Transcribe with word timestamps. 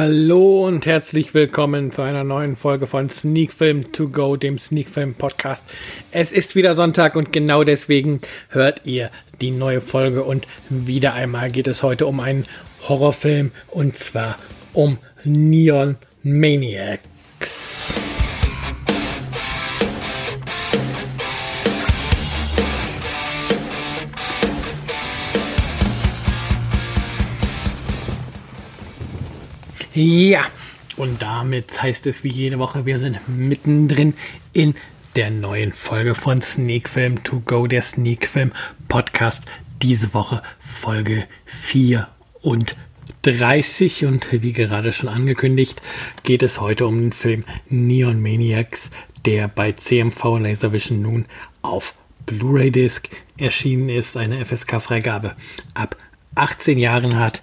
Hallo 0.00 0.64
und 0.64 0.86
herzlich 0.86 1.34
willkommen 1.34 1.90
zu 1.90 2.02
einer 2.02 2.22
neuen 2.22 2.54
Folge 2.54 2.86
von 2.86 3.10
Sneak 3.10 3.52
Film 3.52 3.90
To 3.90 4.08
Go, 4.08 4.36
dem 4.36 4.56
Sneak 4.56 4.88
Film 4.88 5.16
Podcast. 5.16 5.64
Es 6.12 6.30
ist 6.30 6.54
wieder 6.54 6.76
Sonntag 6.76 7.16
und 7.16 7.32
genau 7.32 7.64
deswegen 7.64 8.20
hört 8.48 8.82
ihr 8.84 9.10
die 9.40 9.50
neue 9.50 9.80
Folge 9.80 10.22
und 10.22 10.46
wieder 10.68 11.14
einmal 11.14 11.50
geht 11.50 11.66
es 11.66 11.82
heute 11.82 12.06
um 12.06 12.20
einen 12.20 12.46
Horrorfilm 12.88 13.50
und 13.72 13.96
zwar 13.96 14.38
um 14.72 14.98
Neon 15.24 15.96
Maniacs. 16.22 17.02
Ja, 29.94 30.44
und 30.96 31.22
damit 31.22 31.82
heißt 31.82 32.06
es 32.06 32.22
wie 32.22 32.28
jede 32.28 32.58
Woche, 32.58 32.84
wir 32.84 32.98
sind 32.98 33.26
mittendrin 33.26 34.12
in 34.52 34.74
der 35.16 35.30
neuen 35.30 35.72
Folge 35.72 36.14
von 36.14 36.42
Sneak 36.42 36.90
Film 36.90 37.24
To 37.24 37.40
Go, 37.40 37.66
der 37.66 37.80
Sneak 37.80 38.26
Film 38.26 38.52
Podcast. 38.88 39.44
Diese 39.80 40.12
Woche 40.12 40.42
Folge 40.58 41.24
34 41.46 44.04
und 44.04 44.30
wie 44.30 44.52
gerade 44.52 44.92
schon 44.92 45.08
angekündigt, 45.08 45.80
geht 46.22 46.42
es 46.42 46.60
heute 46.60 46.86
um 46.86 47.00
den 47.00 47.12
Film 47.12 47.44
Neon 47.70 48.20
Maniacs, 48.20 48.90
der 49.24 49.48
bei 49.48 49.72
CMV 49.72 50.38
Laservision 50.38 51.00
nun 51.00 51.24
auf 51.62 51.94
Blu-ray 52.26 52.70
Disc 52.70 53.08
erschienen 53.38 53.88
ist, 53.88 54.18
eine 54.18 54.44
FSK-Freigabe 54.44 55.34
ab 55.72 55.96
18 56.34 56.76
Jahren 56.76 57.18
hat 57.18 57.40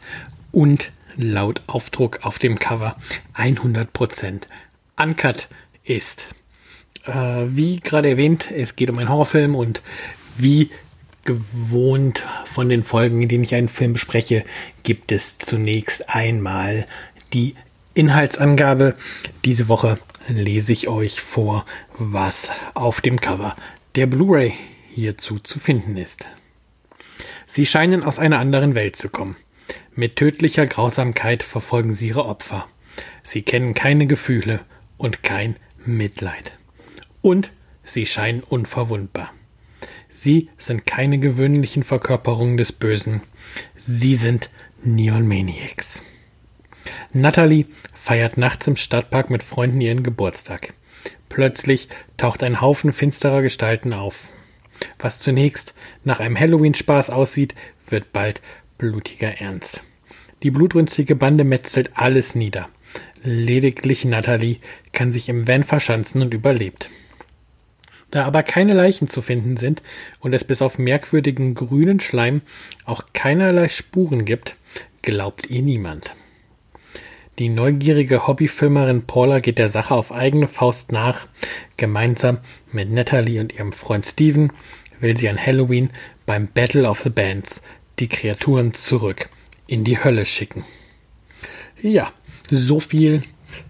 und 0.51 0.91
laut 1.16 1.61
Aufdruck 1.67 2.25
auf 2.25 2.39
dem 2.39 2.59
Cover 2.59 2.95
100% 3.35 4.44
uncut 4.97 5.47
ist. 5.83 6.27
Äh, 7.05 7.11
wie 7.47 7.80
gerade 7.80 8.09
erwähnt, 8.09 8.52
es 8.52 8.75
geht 8.75 8.89
um 8.89 8.97
einen 8.97 9.09
Horrorfilm 9.09 9.55
und 9.55 9.81
wie 10.38 10.69
gewohnt 11.23 12.23
von 12.45 12.69
den 12.69 12.83
Folgen, 12.83 13.22
in 13.22 13.30
denen 13.30 13.44
ich 13.44 13.55
einen 13.55 13.67
Film 13.67 13.94
bespreche, 13.94 14.44
gibt 14.83 15.11
es 15.11 15.38
zunächst 15.38 16.09
einmal 16.09 16.85
die 17.33 17.55
Inhaltsangabe. 17.95 18.95
Diese 19.44 19.67
Woche 19.67 19.97
lese 20.27 20.73
ich 20.73 20.88
euch 20.88 21.22
vor, 21.22 21.66
was 21.97 22.52
auf 22.73 23.02
dem 23.02 23.19
Cover 23.19 23.55
der 23.95 24.05
Blu-ray 24.05 24.53
hierzu 24.89 25.39
zu 25.39 25.59
finden 25.59 25.97
ist. 25.97 26.27
Sie 27.47 27.66
scheinen 27.66 28.03
aus 28.03 28.19
einer 28.19 28.39
anderen 28.39 28.75
Welt 28.75 28.95
zu 28.95 29.09
kommen. 29.09 29.35
Mit 29.97 30.17
tödlicher 30.17 30.65
Grausamkeit 30.65 31.41
verfolgen 31.41 31.93
sie 31.95 32.09
ihre 32.09 32.25
Opfer. 32.25 32.67
Sie 33.23 33.43
kennen 33.43 33.73
keine 33.73 34.07
Gefühle 34.07 34.59
und 34.97 35.23
kein 35.23 35.55
Mitleid. 35.85 36.57
Und 37.21 37.51
sie 37.85 38.05
scheinen 38.05 38.43
unverwundbar. 38.43 39.31
Sie 40.09 40.49
sind 40.57 40.85
keine 40.85 41.17
gewöhnlichen 41.17 41.83
Verkörperungen 41.83 42.57
des 42.57 42.73
Bösen. 42.73 43.21
Sie 43.75 44.16
sind 44.17 44.49
Neon 44.83 45.27
Maniacs. 45.29 46.03
Natalie 47.13 47.67
feiert 47.93 48.38
nachts 48.38 48.67
im 48.67 48.75
Stadtpark 48.75 49.29
mit 49.29 49.43
Freunden 49.43 49.79
ihren 49.79 50.03
Geburtstag. 50.03 50.73
Plötzlich 51.29 51.88
taucht 52.17 52.43
ein 52.43 52.59
Haufen 52.59 52.91
finsterer 52.91 53.41
Gestalten 53.41 53.93
auf. 53.93 54.33
Was 55.00 55.19
zunächst 55.19 55.73
nach 56.03 56.19
einem 56.19 56.38
Halloween-Spaß 56.38 57.12
aussieht, 57.12 57.56
wird 57.88 58.12
bald 58.12 58.41
blutiger 58.78 59.41
Ernst. 59.41 59.81
Die 60.44 60.52
blutrünstige 60.52 61.16
Bande 61.16 61.44
metzelt 61.44 61.91
alles 61.96 62.36
nieder. 62.36 62.69
Lediglich 63.24 64.06
Natalie 64.06 64.58
kann 64.91 65.12
sich 65.12 65.30
im 65.30 65.47
Van 65.47 65.63
verschanzen 65.63 66.22
und 66.22 66.34
überlebt. 66.34 66.90
Da 68.12 68.25
aber 68.25 68.44
keine 68.44 68.74
Leichen 68.74 69.08
zu 69.08 69.22
finden 69.22 69.58
sind 69.58 69.81
und 70.19 70.34
es 70.34 70.44
bis 70.44 70.62
auf 70.62 70.78
merkwürdigen 70.78 71.56
grünen 71.56 72.00
Schleim 72.00 72.41
auch 72.86 73.06
keinerlei 73.13 73.68
Spuren 73.68 74.25
gibt, 74.25 74.56
glaubt 75.02 75.50
ihr 75.50 75.62
niemand. 75.62 76.12
Die 77.40 77.50
neugierige 77.50 78.28
Hobbyfilmerin 78.28 79.07
Paula 79.07 79.40
geht 79.40 79.57
der 79.57 79.69
Sache 79.69 79.94
auf 79.94 80.13
eigene 80.13 80.47
Faust 80.47 80.94
nach. 80.94 81.28
Gemeinsam 81.75 82.38
mit 82.72 82.90
Natalie 82.90 83.42
und 83.42 83.53
ihrem 83.53 83.74
Freund 83.74 84.06
Steven 84.06 84.53
will 85.02 85.18
sie 85.18 85.28
an 85.28 85.44
Halloween 85.44 85.90
beim 86.25 86.47
Battle 86.47 86.90
of 86.90 87.02
the 87.02 87.09
Bands 87.09 87.62
die 88.00 88.07
Kreaturen 88.07 88.73
zurück 88.73 89.29
in 89.67 89.83
die 89.83 90.03
Hölle 90.03 90.25
schicken. 90.25 90.66
Ja, 91.81 92.11
so 92.50 92.79
viel 92.79 93.23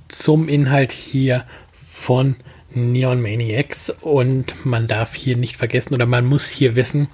zum 0.08 0.50
Inhalt 0.50 0.92
hier 0.92 1.46
von 1.74 2.36
Neon 2.72 3.22
Maniacs 3.22 3.90
und 3.90 4.66
man 4.66 4.88
darf 4.88 5.16
hier 5.16 5.38
nicht 5.38 5.58
vergessen 5.58 5.94
oder 5.94 6.06
man 6.06 6.26
muss 6.26 6.50
hier 6.50 6.76
wissen, 6.76 7.08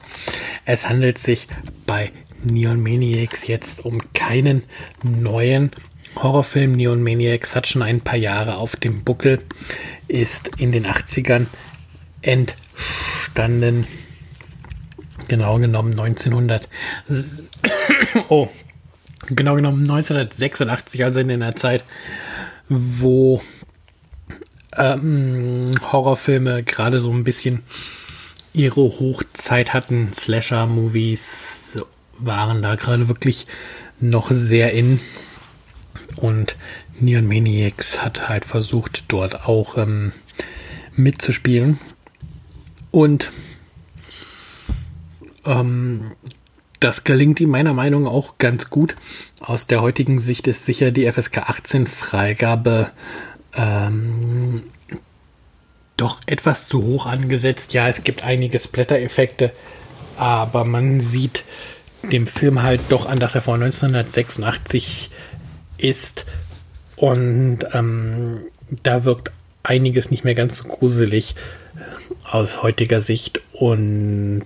es 0.66 0.90
handelt 0.90 1.18
sich 1.18 1.48
bei 1.86 2.12
Neon 2.44 2.82
Maniacs 2.82 3.48
jetzt 3.48 3.86
um 3.86 4.02
keinen 4.14 4.64
neuen 5.04 5.72
Horrorfilm. 6.16 6.72
Neon 6.72 7.04
Maniacs 7.04 7.56
hat 7.56 7.68
schon 7.68 7.84
ein 7.84 8.02
paar 8.02 8.18
Jahre 8.18 8.58
auf 8.58 8.76
dem 8.76 9.04
Buckel, 9.04 9.42
ist 10.08 10.52
in 10.58 10.72
den 10.72 10.88
80ern 10.88 11.46
entstanden 12.22 13.86
genau 15.32 15.54
genommen 15.56 15.98
1900. 15.98 16.68
oh, 18.28 18.50
genau 19.28 19.56
genommen 19.56 19.90
1986, 19.90 21.06
also 21.06 21.22
in 21.22 21.32
einer 21.32 21.56
Zeit, 21.56 21.86
wo 22.68 23.42
ähm, 24.76 25.72
Horrorfilme 25.90 26.64
gerade 26.64 27.00
so 27.00 27.10
ein 27.12 27.24
bisschen 27.24 27.64
ihre 28.52 28.82
Hochzeit 28.82 29.74
hatten. 29.74 30.12
Slasher-Movies 30.14 31.80
waren 32.18 32.62
da 32.62 32.76
gerade 32.76 33.08
wirklich 33.08 33.48
noch 34.02 34.32
sehr 34.32 34.74
in. 34.74 35.00
Und 36.18 36.58
Neon 37.00 37.26
Maniacs 37.26 38.04
hat 38.04 38.28
halt 38.28 38.44
versucht, 38.44 39.06
dort 39.08 39.46
auch 39.46 39.78
ähm, 39.78 40.12
mitzuspielen. 40.98 41.80
Und 42.92 43.32
ähm, 45.46 46.12
das 46.80 47.04
gelingt 47.04 47.40
ihm 47.40 47.50
meiner 47.50 47.74
Meinung 47.74 48.04
nach 48.04 48.12
auch 48.12 48.38
ganz 48.38 48.70
gut. 48.70 48.96
Aus 49.40 49.68
der 49.68 49.82
heutigen 49.82 50.20
Sicht 50.20 50.48
ist 50.48 50.66
sicher 50.66 50.92
die 50.92 51.10
FSK 51.10 51.38
18 51.40 51.88
Freigabe 51.88 52.92
ähm, 53.54 54.64
doch 55.96 56.20
etwas 56.26 56.66
zu 56.66 56.84
hoch 56.84 57.06
angesetzt. 57.06 57.74
Ja, 57.74 57.88
es 57.88 58.04
gibt 58.04 58.24
einige 58.24 58.58
Splatter-Effekte, 58.58 59.52
aber 60.18 60.66
man 60.66 61.00
sieht 61.00 61.44
dem 62.12 62.26
Film 62.26 62.64
halt 62.64 62.82
doch 62.90 63.06
an, 63.06 63.20
dass 63.20 63.36
er 63.36 63.44
von 63.44 63.62
1986 63.62 65.12
ist 65.78 66.26
und 66.96 67.60
ähm, 67.74 68.48
da 68.84 69.06
wirkt 69.06 69.32
einiges 69.64 70.10
nicht 70.10 70.24
mehr 70.24 70.36
ganz 70.36 70.58
so 70.58 70.64
gruselig 70.64 71.36
aus 72.24 72.64
heutiger 72.64 73.02
Sicht 73.02 73.42
und 73.54 74.46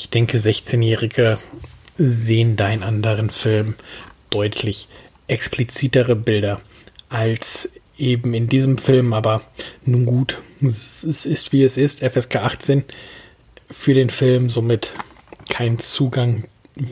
ich 0.00 0.08
denke, 0.08 0.38
16-Jährige 0.38 1.38
sehen 1.98 2.56
da 2.56 2.70
in 2.70 2.82
anderen 2.82 3.28
Filmen 3.28 3.74
deutlich 4.30 4.88
explizitere 5.26 6.16
Bilder 6.16 6.62
als 7.10 7.68
eben 7.98 8.32
in 8.32 8.48
diesem 8.48 8.78
Film, 8.78 9.12
aber 9.12 9.42
nun 9.84 10.06
gut, 10.06 10.38
es 10.62 11.04
ist 11.04 11.52
wie 11.52 11.62
es 11.64 11.76
ist, 11.76 12.00
FSK 12.00 12.36
18 12.36 12.84
für 13.70 13.92
den 13.92 14.08
Film, 14.08 14.48
somit 14.48 14.94
kein 15.50 15.78
Zugang 15.78 16.44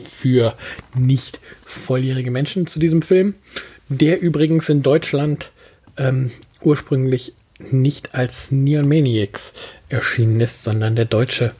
für 0.07 0.55
nicht 0.93 1.39
volljährige 1.65 2.29
Menschen 2.29 2.67
zu 2.67 2.77
diesem 2.77 3.01
Film, 3.01 3.33
der 3.87 4.21
übrigens 4.21 4.69
in 4.69 4.83
Deutschland 4.83 5.51
ähm, 5.97 6.29
ursprünglich 6.61 7.33
nicht 7.71 8.13
als 8.13 8.51
Neon 8.51 8.87
Maniacs 8.87 9.53
erschienen 9.89 10.39
ist, 10.41 10.61
sondern 10.61 10.95
der 10.95 11.05
deutsche 11.05 11.55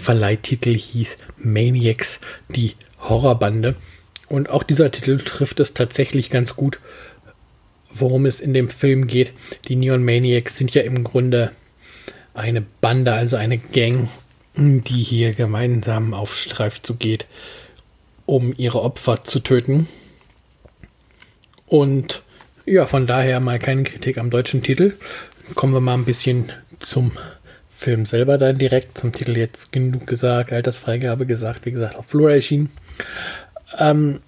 Verleihtitel 0.00 0.74
hieß 0.74 1.18
Maniacs, 1.38 2.20
die 2.48 2.74
Horrorbande. 3.00 3.76
Und 4.28 4.50
auch 4.50 4.62
dieser 4.62 4.90
Titel 4.90 5.18
trifft 5.18 5.60
es 5.60 5.74
tatsächlich 5.74 6.30
ganz 6.30 6.56
gut, 6.56 6.80
worum 7.92 8.26
es 8.26 8.40
in 8.40 8.54
dem 8.54 8.68
Film 8.68 9.06
geht. 9.06 9.32
Die 9.68 9.76
Neon 9.76 10.04
Maniacs 10.04 10.56
sind 10.56 10.74
ja 10.74 10.82
im 10.82 11.04
Grunde 11.04 11.50
eine 12.34 12.62
Bande, 12.62 13.12
also 13.12 13.36
eine 13.36 13.58
Gang, 13.58 14.08
die 14.56 15.02
hier 15.02 15.32
gemeinsam 15.32 16.14
auf 16.14 16.34
Streifzug 16.34 16.98
geht, 16.98 17.26
um 18.26 18.52
ihre 18.56 18.82
Opfer 18.82 19.22
zu 19.22 19.40
töten. 19.40 19.88
Und 21.66 22.22
ja, 22.66 22.86
von 22.86 23.06
daher 23.06 23.40
mal 23.40 23.58
keine 23.58 23.82
Kritik 23.82 24.18
am 24.18 24.30
deutschen 24.30 24.62
Titel. 24.62 24.96
Kommen 25.54 25.72
wir 25.72 25.80
mal 25.80 25.94
ein 25.94 26.04
bisschen 26.04 26.52
zum 26.80 27.12
Film 27.80 28.04
selber 28.04 28.36
dann 28.36 28.58
direkt 28.58 28.98
zum 28.98 29.10
Titel 29.10 29.38
jetzt 29.38 29.72
genug 29.72 30.06
gesagt, 30.06 30.52
Altersfreigabe 30.52 31.24
gesagt, 31.24 31.64
wie 31.64 31.70
gesagt, 31.70 31.96
auf 31.96 32.08
Blu-ray 32.08 32.36
erschienen. 32.36 32.68
Ähm, 33.78 34.20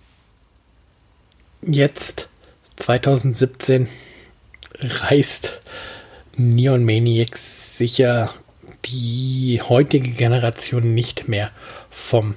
jetzt 1.61 2.31
2017 2.77 3.89
reißt 4.81 5.61
Neon 6.35 6.83
Maniacs 6.87 7.77
sicher 7.77 8.31
die 8.87 9.61
heutige 9.63 10.13
Generation 10.13 10.95
nicht 10.95 11.29
mehr 11.29 11.51
vom 11.91 12.37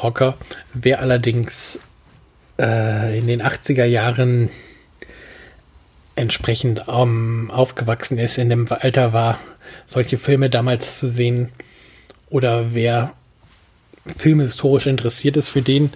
Hocker. 0.00 0.38
Wer 0.72 1.00
allerdings 1.00 1.78
äh, 2.58 3.18
in 3.18 3.26
den 3.26 3.42
80er 3.42 3.84
Jahren 3.84 4.48
entsprechend 6.16 6.84
ähm, 6.88 7.50
aufgewachsen 7.52 8.18
ist, 8.18 8.38
in 8.38 8.50
dem 8.50 8.66
Alter 8.70 9.12
war, 9.12 9.38
solche 9.86 10.18
Filme 10.18 10.50
damals 10.50 10.98
zu 10.98 11.08
sehen, 11.08 11.52
oder 12.28 12.74
wer 12.74 13.12
filmhistorisch 14.04 14.86
interessiert 14.86 15.36
ist, 15.36 15.48
für 15.48 15.62
den 15.62 15.92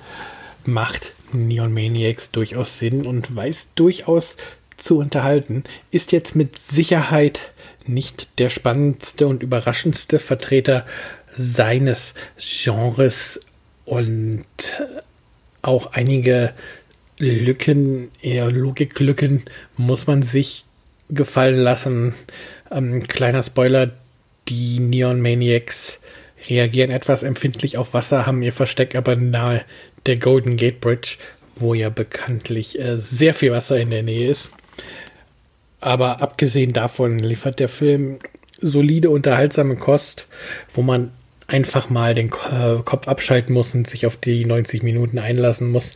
macht 0.64 1.12
Neon 1.32 1.72
Maniacs 1.72 2.31
durchaus 2.31 2.78
Sinn 2.78 3.06
und 3.06 3.34
weiß 3.34 3.70
durchaus 3.75 4.37
zu 4.76 4.99
unterhalten, 4.99 5.64
ist 5.90 6.12
jetzt 6.12 6.34
mit 6.37 6.58
Sicherheit 6.58 7.40
nicht 7.87 8.38
der 8.38 8.50
spannendste 8.50 9.26
und 9.26 9.43
überraschendste 9.43 10.19
Vertreter 10.19 10.87
seines 11.37 12.14
Genres 12.38 13.40
und 13.84 14.46
auch 15.62 15.93
einige 15.93 16.55
Lücken, 17.20 18.11
eher 18.22 18.50
Logiklücken, 18.50 19.44
muss 19.76 20.06
man 20.06 20.22
sich 20.22 20.64
gefallen 21.08 21.58
lassen. 21.58 22.14
Ähm, 22.70 23.02
kleiner 23.06 23.43
Spoiler, 23.43 23.90
die 24.49 24.81
Neon 24.81 25.20
Maniacs 25.20 26.00
reagieren 26.49 26.90
etwas 26.90 27.22
empfindlich 27.22 27.76
auf 27.76 27.94
Wasser, 27.94 28.26
haben 28.26 28.43
ihr 28.43 28.52
Versteck 28.52 28.94
aber 28.94 29.17
nahe 29.17 29.64
der 30.06 30.17
Golden 30.17 30.56
Gate 30.56 30.81
Bridge, 30.81 31.17
wo 31.55 31.75
ja 31.75 31.90
bekanntlich 31.90 32.78
äh, 32.78 32.96
sehr 32.96 33.34
viel 33.34 33.52
Wasser 33.52 33.78
in 33.78 33.90
der 33.90 34.02
Nähe 34.02 34.31
ist. 34.31 34.50
Aber 35.81 36.20
abgesehen 36.22 36.72
davon 36.72 37.19
liefert 37.19 37.58
der 37.58 37.69
Film 37.69 38.19
solide, 38.61 39.11
unterhaltsame 39.11 39.76
Kost, 39.76 40.26
wo 40.72 40.82
man 40.82 41.12
einfach 41.46 41.90
mal 41.90 42.14
den 42.14 42.31
Kopf 42.31 43.08
abschalten 43.08 43.55
muss 43.55 43.75
und 43.75 43.87
sich 43.87 44.06
auf 44.06 44.17
die 44.17 44.44
90 44.44 44.82
Minuten 44.82 45.19
einlassen 45.19 45.70
muss. 45.70 45.93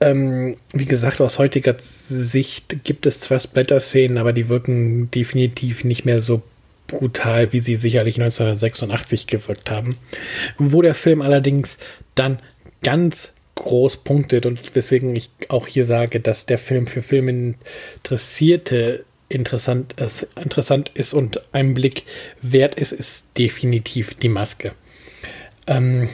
Ähm, 0.00 0.56
wie 0.72 0.84
gesagt, 0.84 1.20
aus 1.20 1.38
heutiger 1.38 1.76
Sicht 1.78 2.84
gibt 2.84 3.06
es 3.06 3.20
zwar 3.20 3.40
Splatter-Szenen, 3.40 4.18
aber 4.18 4.32
die 4.32 4.48
wirken 4.48 5.10
definitiv 5.10 5.84
nicht 5.84 6.04
mehr 6.04 6.20
so 6.20 6.42
brutal, 6.86 7.52
wie 7.52 7.60
sie 7.60 7.76
sicherlich 7.76 8.16
1986 8.16 9.26
gewirkt 9.26 9.70
haben. 9.70 9.96
Wo 10.56 10.82
der 10.82 10.94
Film 10.94 11.20
allerdings 11.20 11.78
dann 12.14 12.38
ganz 12.82 13.32
groß 13.56 13.98
punktet 13.98 14.46
und 14.46 14.74
weswegen 14.74 15.14
ich 15.16 15.30
auch 15.48 15.66
hier 15.66 15.84
sage, 15.84 16.20
dass 16.20 16.46
der 16.46 16.58
Film 16.58 16.86
für 16.86 17.02
Filminteressierte 17.02 19.04
interessant 19.28 19.94
ist, 20.00 20.28
interessant 20.40 20.92
ist 20.94 21.12
und 21.12 21.42
einen 21.52 21.74
Blick 21.74 22.04
wert 22.40 22.76
ist, 22.76 22.92
ist 22.92 23.26
definitiv 23.36 24.14
die 24.14 24.28
Maske. 24.28 24.72
Ähm, 25.66 26.08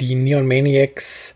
die 0.00 0.14
Neon 0.14 0.46
Maniacs 0.46 1.34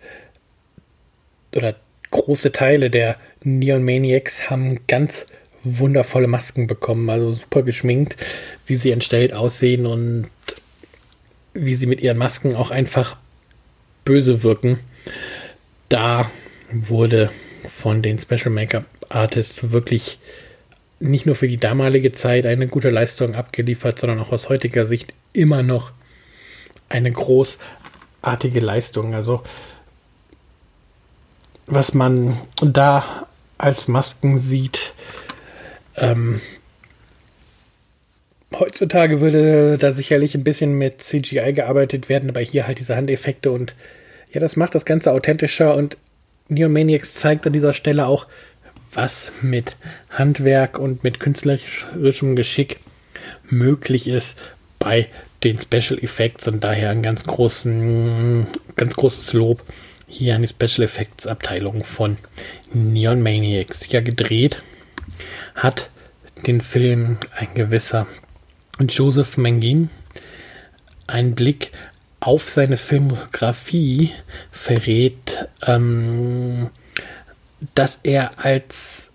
oder 1.55 1.75
große 2.11 2.53
Teile 2.53 2.91
der 2.91 3.17
Neon 3.43 3.83
Maniacs 3.83 4.50
haben 4.50 4.81
ganz 4.87 5.27
wundervolle 5.65 6.27
Masken 6.27 6.67
bekommen, 6.67 7.11
also 7.11 7.33
super 7.33 7.62
geschminkt, 7.62 8.17
wie 8.67 8.77
sie 8.77 8.91
entstellt 8.91 9.33
aussehen 9.33 9.87
und 9.87 10.31
wie 11.53 11.75
sie 11.75 11.87
mit 11.87 12.00
ihren 12.00 12.19
Masken 12.19 12.55
auch 12.55 12.71
einfach 12.71 13.17
böse 14.05 14.43
wirken. 14.43 14.79
Da 15.89 16.31
wurde 16.71 17.31
von 17.69 18.03
den 18.03 18.19
Special 18.19 18.50
Makeup 18.50 18.85
Artists 19.09 19.71
wirklich 19.71 20.19
nicht 21.00 21.27
nur 21.27 21.35
für 21.35 21.49
die 21.49 21.59
damalige 21.59 22.12
Zeit 22.12 22.47
eine 22.47 22.67
gute 22.67 22.91
Leistung 22.91 23.35
abgeliefert, 23.35 23.99
sondern 23.99 24.21
auch 24.21 24.33
aus 24.33 24.49
heutiger 24.49 24.85
Sicht 24.85 25.15
immer 25.33 25.62
noch 25.62 25.93
eine 26.89 27.11
großartige 27.12 28.61
Leistung. 28.61 29.15
Also 29.15 29.43
was 31.69 31.94
man 31.94 32.37
da 32.61 33.26
als 33.59 33.88
Masken 33.88 34.38
sieht, 34.38 34.93
ähm, 35.97 36.41
heutzutage 38.55 39.20
würde 39.20 39.76
da 39.79 39.93
sicherlich 39.93 40.35
ein 40.35 40.44
bisschen 40.44 40.73
mit 40.73 41.03
CGI 41.03 41.53
gearbeitet 41.53 42.09
werden, 42.09 42.31
aber 42.31 42.41
hier 42.41 42.67
halt 42.67 42.79
diese 42.79 42.97
Handeffekte 42.97 43.50
und 43.50 43.75
ja, 44.32 44.41
das 44.41 44.56
macht 44.56 44.75
das 44.75 44.85
Ganze 44.85 45.12
authentischer 45.12 45.75
und 45.75 45.97
Neon 46.49 46.73
Maniacs 46.73 47.15
zeigt 47.15 47.47
an 47.47 47.53
dieser 47.53 47.75
Stelle 47.75 48.06
auch, 48.06 48.26
was 48.93 49.32
mit 49.43 49.76
Handwerk 50.11 50.79
und 50.79 51.05
mit 51.05 51.21
künstlerischem 51.21 52.35
Geschick 52.35 52.81
möglich 53.44 54.09
ist 54.09 54.41
bei 54.79 55.09
den 55.44 55.59
Special 55.59 56.03
Effects 56.03 56.49
und 56.49 56.64
daher 56.64 56.91
ein 56.91 57.03
ganz 57.03 57.25
großen, 57.25 58.47
ganz 58.76 58.97
großes 58.97 59.35
Lob 59.35 59.62
hier 60.09 60.35
an 60.35 60.43
die 60.43 60.49
Special 60.49 60.85
Effects 60.85 61.27
Abteilung 61.27 61.85
von 61.85 62.17
Neon 62.73 63.23
Maniacs. 63.23 63.91
Ja, 63.93 64.01
gedreht 64.01 64.63
hat 65.55 65.91
den 66.47 66.61
Film 66.61 67.19
ein 67.37 67.53
gewisser 67.55 68.07
Joseph 68.81 69.37
Mangin. 69.37 69.91
Ein 71.07 71.35
Blick 71.35 71.73
auf 72.21 72.49
seine 72.49 72.77
Filmografie 72.77 74.13
verrät, 74.51 75.49
ähm, 75.67 76.71
dass 77.75 78.01
er 78.03 78.45
als 78.45 79.11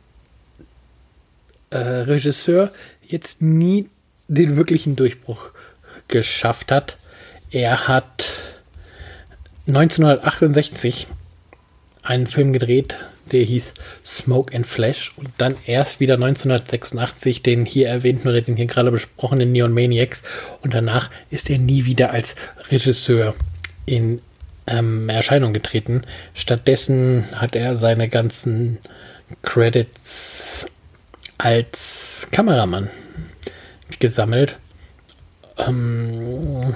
äh, 1.70 1.78
Regisseur 1.78 2.72
jetzt 3.02 3.42
nie 3.42 3.90
den 4.28 4.56
wirklichen 4.56 4.96
Durchbruch 4.96 5.52
geschafft 6.08 6.72
hat. 6.72 6.98
Er 7.52 7.88
hat 7.88 8.30
1968 9.68 11.08
einen 12.02 12.28
Film 12.28 12.52
gedreht, 12.52 12.96
der 13.32 13.44
hieß 13.44 13.74
Smoke 14.06 14.54
and 14.56 14.68
Flash 14.68 15.14
und 15.16 15.30
dann 15.38 15.56
erst 15.66 16.00
wieder 16.00 16.16
1986 16.16 17.42
den 17.42 17.66
hier 17.66 17.88
erwähnten 17.88 18.28
oder 18.28 18.42
den 18.42 18.58
hier 18.58 18.66
gerade 18.66 18.92
besprochenen 18.92 19.52
Neon 19.52 19.74
Maniacs 19.74 20.24
und 20.62 20.74
danach 20.74 21.10
ist 21.30 21.50
er 21.50 21.60
nie 21.60 21.86
wieder 21.86 22.12
als 22.12 22.36
Regisseur 22.70 23.36
in 23.86 24.22
ähm, 24.68 25.10
Erscheinung 25.10 25.54
getreten. 25.54 26.04
Stattdessen 26.34 27.26
hat 27.36 27.56
er 27.56 27.78
seine 27.78 28.10
ganzen 28.10 28.80
Credits 29.42 30.68
als 31.38 32.28
Kameramann 32.32 32.90
gesammelt. 34.00 34.58
Ähm, 35.58 36.76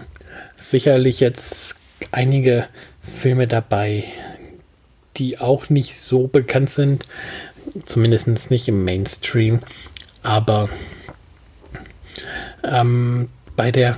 sicherlich 0.56 1.20
jetzt 1.20 1.77
einige 2.12 2.68
Filme 3.02 3.48
dabei, 3.48 4.04
die 5.18 5.40
auch 5.40 5.70
nicht 5.70 5.96
so 5.96 6.28
bekannt 6.28 6.70
sind, 6.70 7.06
zumindest 7.86 8.52
nicht 8.52 8.68
im 8.68 8.84
Mainstream, 8.84 9.60
aber 10.24 10.70
ähm, 12.64 13.30
bei 13.56 13.72
der 13.72 13.98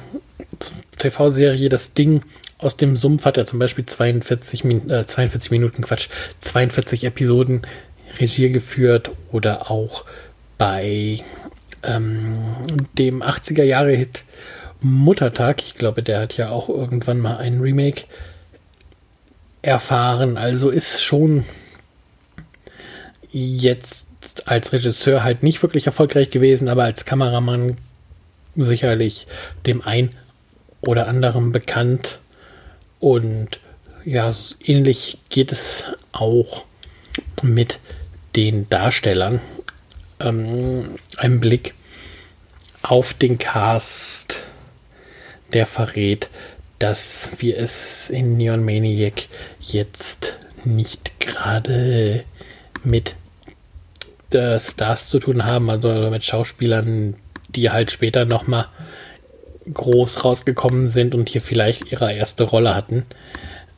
TV-Serie 0.98 1.70
Das 1.70 1.94
Ding 1.94 2.24
aus 2.58 2.76
dem 2.76 2.98
Sumpf 2.98 3.26
hat 3.26 3.38
er 3.38 3.46
zum 3.46 3.60
Beispiel 3.60 3.86
42, 3.86 4.66
äh, 4.66 5.06
42 5.06 5.52
Minuten, 5.52 5.82
Quatsch, 5.82 6.10
42 6.42 7.06
Episoden 7.06 7.62
Regie 8.20 8.50
geführt 8.50 9.12
oder 9.32 9.72
auch 9.72 10.06
bei 10.58 11.22
ähm, 11.84 12.38
dem 12.98 13.24
80er 13.24 13.64
Jahre 13.64 13.92
Hit 13.92 14.24
Muttertag. 14.82 15.62
Ich 15.62 15.76
glaube, 15.76 16.04
der 16.04 16.22
hat 16.22 16.38
ja 16.38 16.50
auch 16.50 16.70
irgendwann 16.70 17.20
mal 17.20 17.38
ein 17.38 17.60
Remake 17.60 18.04
erfahren. 19.62 20.38
Also 20.38 20.70
ist 20.70 21.04
schon 21.04 21.46
jetzt 23.32 24.08
als 24.48 24.74
Regisseur 24.74 25.24
halt 25.24 25.44
nicht 25.44 25.62
wirklich 25.62 25.86
erfolgreich 25.86 26.30
gewesen, 26.30 26.70
aber 26.70 26.84
als 26.84 27.06
Kameramann 27.06 27.78
sicherlich 28.56 29.28
dem 29.66 29.82
ein 29.82 30.12
oder 30.82 31.08
anderen 31.08 31.52
bekannt. 31.52 32.20
Und 33.00 33.60
ja, 34.06 34.34
ähnlich 34.64 35.20
geht 35.30 35.52
es 35.52 35.84
auch 36.12 36.66
mit 37.42 37.80
den 38.36 38.70
Darstellern. 38.70 39.40
Ähm, 40.20 40.96
ein 41.18 41.40
Blick 41.40 41.74
auf 42.82 43.14
den 43.14 43.38
Cast, 43.38 44.38
der 45.54 45.66
verrät, 45.66 46.30
dass 46.80 47.32
wir 47.40 47.58
es 47.58 48.10
in 48.10 48.38
Neon 48.38 48.64
Maniac 48.64 49.28
jetzt 49.62 50.38
nicht 50.66 51.20
gerade 51.20 52.24
mit 52.84 53.16
äh, 54.32 54.60
Stars 54.60 55.10
zu 55.10 55.20
tun 55.20 55.46
haben, 55.46 55.70
also 55.70 56.10
mit 56.10 56.24
Schauspielern, 56.24 57.16
die 57.50 57.70
halt 57.70 57.92
später 57.92 58.26
nochmal 58.26 58.68
groß 59.74 60.24
rausgekommen 60.24 60.90
sind 60.90 61.14
und 61.14 61.30
hier 61.30 61.42
vielleicht 61.42 61.92
ihre 61.92 62.14
erste 62.14 62.44
Rolle 62.44 62.76
hatten. 62.76 63.06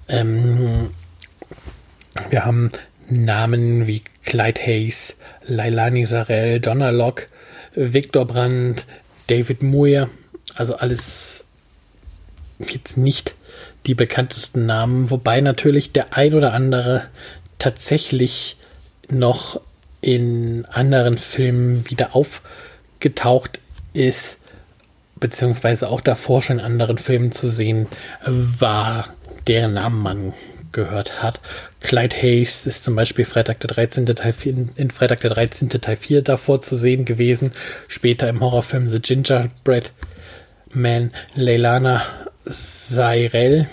Ähm, 0.07 0.91
wir 2.29 2.45
haben 2.45 2.71
Namen 3.09 3.87
wie 3.87 4.03
Clyde 4.23 4.61
Hayes, 4.61 5.15
Lailani 5.43 6.05
Sarell, 6.05 6.59
Donna 6.59 6.91
Locke, 6.91 7.27
Victor 7.73 8.25
Brandt, 8.25 8.85
David 9.27 9.63
Moyer, 9.63 10.09
also 10.55 10.75
alles 10.75 11.45
jetzt 12.69 12.97
nicht 12.97 13.35
die 13.85 13.95
bekanntesten 13.95 14.65
Namen, 14.65 15.09
wobei 15.09 15.41
natürlich 15.41 15.91
der 15.91 16.15
ein 16.15 16.33
oder 16.33 16.53
andere 16.53 17.03
tatsächlich 17.57 18.57
noch 19.09 19.59
in 20.01 20.65
anderen 20.71 21.17
Filmen 21.17 21.89
wieder 21.89 22.15
aufgetaucht 22.15 23.59
ist, 23.93 24.39
beziehungsweise 25.19 25.89
auch 25.89 26.01
davor 26.01 26.41
schon 26.41 26.59
in 26.59 26.65
anderen 26.65 26.97
Filmen 26.97 27.31
zu 27.31 27.49
sehen 27.49 27.87
war, 28.25 29.09
deren 29.47 29.73
Namen 29.73 30.01
man 30.01 30.33
gehört 30.71 31.21
hat. 31.21 31.39
Clyde 31.81 32.15
Hayes 32.15 32.65
ist 32.65 32.83
zum 32.83 32.95
Beispiel 32.95 33.25
Freitag 33.25 33.59
der 33.59 33.69
13. 33.69 34.05
Teil 34.07 34.33
4, 34.33 34.69
in 34.75 34.89
Freitag 34.89 35.21
der 35.21 35.31
13. 35.31 35.69
Teil 35.69 35.97
4 35.97 36.21
davor 36.21 36.61
zu 36.61 36.75
sehen 36.75 37.05
gewesen. 37.05 37.51
Später 37.87 38.29
im 38.29 38.39
Horrorfilm 38.39 38.87
The 38.87 38.99
Gingerbread 38.99 39.91
Man. 40.73 41.11
Leilana 41.35 42.01
Seirel, 42.45 43.67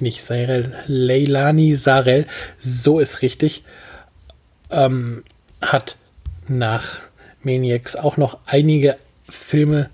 nicht 0.00 0.22
Seirel, 0.22 0.74
Leilani 0.86 1.76
Sarel, 1.76 2.26
so 2.60 3.00
ist 3.00 3.22
richtig, 3.22 3.64
ähm, 4.70 5.24
hat 5.60 5.96
nach 6.46 7.00
Maniacs 7.42 7.96
auch 7.96 8.16
noch 8.16 8.38
einige 8.46 8.96
Filme 9.22 9.90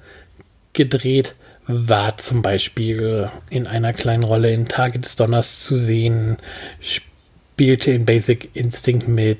gedreht, 0.72 1.34
war 1.66 2.18
zum 2.18 2.42
Beispiel 2.42 3.30
in 3.50 3.66
einer 3.66 3.92
kleinen 3.92 4.24
Rolle 4.24 4.52
in 4.52 4.68
Tage 4.68 4.98
des 4.98 5.16
Donners 5.16 5.60
zu 5.60 5.76
sehen, 5.76 6.38
spielte 6.80 7.92
in 7.92 8.04
Basic 8.04 8.50
Instinct 8.54 9.08
mit. 9.08 9.38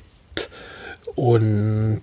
Und 1.14 2.02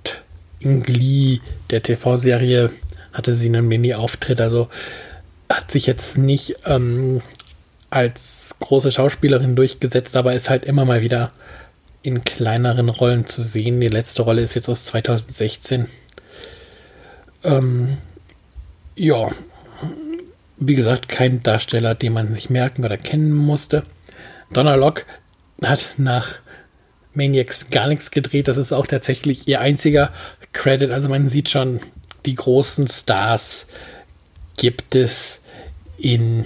in 0.60 0.84
Glee, 0.84 1.40
der 1.72 1.82
TV-Serie, 1.82 2.70
hatte 3.14 3.34
sie 3.34 3.48
einen 3.48 3.68
Mini-Auftritt. 3.68 4.42
Also 4.42 4.70
hat 5.50 5.72
sich 5.72 5.88
jetzt 5.88 6.18
nicht 6.18 6.58
ähm, 6.66 7.22
als 7.90 8.56
große 8.60 8.92
Schauspielerin 8.92 9.56
durchgesetzt, 9.56 10.16
aber 10.16 10.34
ist 10.34 10.50
halt 10.50 10.66
immer 10.66 10.86
mal 10.86 11.02
wieder 11.02 11.32
in 12.02 12.24
kleineren 12.24 12.90
Rollen 12.90 13.26
zu 13.26 13.44
sehen. 13.44 13.82
Die 13.82 13.88
letzte 13.88 14.22
Rolle 14.22 14.42
ist 14.42 14.54
jetzt 14.54 14.70
aus 14.70 14.86
2016. 14.86 15.88
Ähm, 17.44 17.98
ja, 18.96 19.30
wie 20.58 20.76
gesagt, 20.76 21.10
kein 21.10 21.42
Darsteller, 21.42 21.96
den 21.96 22.14
man 22.14 22.34
sich 22.34 22.50
merken 22.50 22.86
oder 22.86 22.98
kennen 22.98 23.34
musste. 23.34 23.84
Donna 24.52 24.76
Locke 24.76 25.04
hat 25.64 25.90
nach 25.98 26.36
Maniacs 27.14 27.70
gar 27.70 27.88
nichts 27.88 28.12
gedreht. 28.12 28.48
Das 28.48 28.58
ist 28.58 28.72
auch 28.72 28.88
tatsächlich 28.88 29.48
ihr 29.48 29.62
einziger 29.62 30.12
Credit. 30.54 30.92
Also 30.92 31.10
man 31.10 31.30
sieht 31.30 31.50
schon, 31.50 31.80
die 32.26 32.36
großen 32.36 32.88
Stars 32.88 33.66
gibt 34.60 34.94
es 34.94 35.40
in 35.98 36.46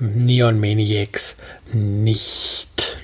Neon 0.00 0.58
Maniacs 0.58 1.36
nicht. 1.72 2.96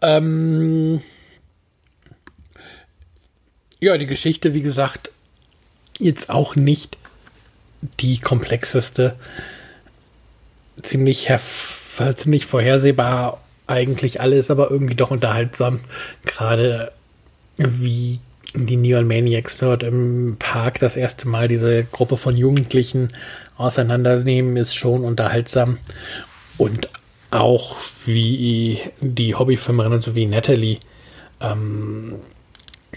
Ähm 0.00 1.02
ja, 3.80 3.98
die 3.98 4.06
Geschichte, 4.06 4.54
wie 4.54 4.62
gesagt, 4.62 5.12
jetzt 5.98 6.30
auch 6.30 6.56
nicht 6.56 6.96
die 8.00 8.18
komplexeste. 8.18 9.14
Ziemlich, 10.80 11.28
ziemlich 12.14 12.46
vorhersehbar 12.46 13.42
eigentlich 13.66 14.22
alles, 14.22 14.50
aber 14.50 14.70
irgendwie 14.70 14.94
doch 14.94 15.10
unterhaltsam. 15.10 15.80
Gerade 16.24 16.92
wie 17.58 18.20
die 18.54 18.76
Neon 18.76 19.06
Maniacs 19.06 19.58
dort 19.58 19.82
im 19.82 20.36
Park 20.38 20.78
das 20.78 20.96
erste 20.96 21.26
Mal 21.28 21.48
diese 21.48 21.84
Gruppe 21.84 22.16
von 22.16 22.36
Jugendlichen 22.36 23.10
auseinandernehmen, 23.56 24.56
ist 24.56 24.74
schon 24.74 25.04
unterhaltsam. 25.04 25.78
Und 26.58 26.88
auch 27.30 27.76
wie 28.04 28.78
die 29.00 29.34
Hobbyfilmerin, 29.34 30.00
so 30.00 30.14
wie 30.14 30.26
Natalie, 30.26 30.78
ähm, 31.40 32.16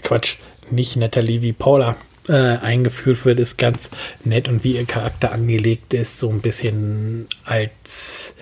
Quatsch, 0.02 0.36
nicht 0.70 0.96
Natalie 0.96 1.40
wie 1.40 1.52
Paula, 1.52 1.96
äh, 2.28 2.32
eingeführt 2.32 3.24
wird, 3.24 3.40
ist 3.40 3.56
ganz 3.56 3.88
nett 4.24 4.48
und 4.48 4.62
wie 4.64 4.76
ihr 4.76 4.84
Charakter 4.84 5.32
angelegt 5.32 5.94
ist, 5.94 6.18
so 6.18 6.28
ein 6.28 6.40
bisschen 6.40 7.26
als, 7.44 8.34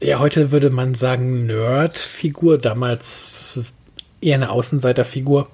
ja, 0.00 0.18
heute 0.18 0.52
würde 0.52 0.70
man 0.70 0.94
sagen 0.94 1.46
Nerd-Figur, 1.46 2.58
damals 2.58 3.58
eher 4.20 4.36
eine 4.36 4.50
Außenseiterfigur. 4.50 5.48